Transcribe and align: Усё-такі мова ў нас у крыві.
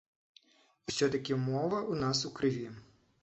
Усё-такі 0.91 1.37
мова 1.43 1.79
ў 1.91 2.05
нас 2.05 2.25
у 2.31 2.35
крыві. 2.39 2.65